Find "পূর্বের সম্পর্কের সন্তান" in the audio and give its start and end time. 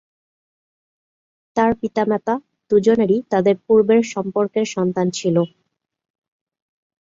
3.65-5.07